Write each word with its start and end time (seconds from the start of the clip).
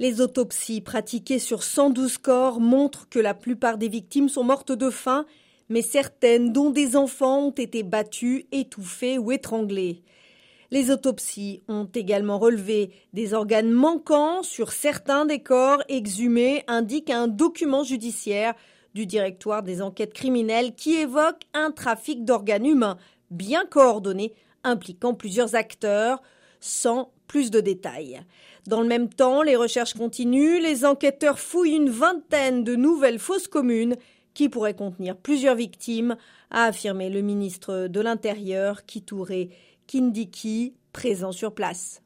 Les 0.00 0.20
autopsies 0.20 0.80
pratiquées 0.80 1.38
sur 1.38 1.62
112 1.62 2.18
corps 2.18 2.58
montrent 2.58 3.08
que 3.08 3.20
la 3.20 3.32
plupart 3.32 3.78
des 3.78 3.88
victimes 3.88 4.28
sont 4.28 4.42
mortes 4.42 4.72
de 4.72 4.90
faim, 4.90 5.24
mais 5.68 5.82
certaines, 5.82 6.52
dont 6.52 6.70
des 6.70 6.96
enfants, 6.96 7.46
ont 7.46 7.50
été 7.52 7.84
battues, 7.84 8.46
étouffées 8.50 9.18
ou 9.18 9.30
étranglées. 9.30 10.02
Les 10.72 10.90
autopsies 10.90 11.62
ont 11.68 11.88
également 11.94 12.40
relevé 12.40 12.90
des 13.12 13.34
organes 13.34 13.70
manquants 13.70 14.42
sur 14.42 14.72
certains 14.72 15.26
des 15.26 15.38
corps 15.38 15.84
exhumés, 15.88 16.64
indique 16.66 17.10
un 17.10 17.28
document 17.28 17.84
judiciaire 17.84 18.54
du 18.94 19.06
directoire 19.06 19.62
des 19.62 19.80
enquêtes 19.80 20.12
criminelles 20.12 20.74
qui 20.74 20.94
évoque 20.94 21.42
un 21.52 21.70
trafic 21.70 22.24
d'organes 22.24 22.66
humains 22.66 22.96
bien 23.30 23.64
coordonné 23.66 24.32
impliquant 24.64 25.14
plusieurs 25.14 25.54
acteurs, 25.54 26.20
sans 26.64 27.12
plus 27.26 27.50
de 27.50 27.60
détails. 27.60 28.22
Dans 28.66 28.80
le 28.80 28.88
même 28.88 29.10
temps, 29.10 29.42
les 29.42 29.54
recherches 29.54 29.92
continuent, 29.92 30.60
les 30.62 30.86
enquêteurs 30.86 31.38
fouillent 31.38 31.76
une 31.76 31.90
vingtaine 31.90 32.64
de 32.64 32.74
nouvelles 32.74 33.18
fausses 33.18 33.48
communes 33.48 33.96
qui 34.32 34.48
pourraient 34.48 34.74
contenir 34.74 35.16
plusieurs 35.16 35.56
victimes, 35.56 36.16
a 36.50 36.64
affirmé 36.64 37.10
le 37.10 37.20
ministre 37.20 37.86
de 37.88 38.00
l'Intérieur 38.00 38.86
Kitouré 38.86 39.50
Kindiki, 39.86 40.74
présent 40.92 41.32
sur 41.32 41.54
place. 41.54 42.00